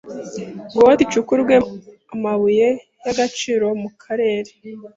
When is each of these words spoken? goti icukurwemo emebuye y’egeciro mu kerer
goti 0.75 1.01
icukurwemo 1.05 1.71
emebuye 2.13 2.67
y’egeciro 3.03 3.67
mu 3.81 3.89
kerer 4.01 4.45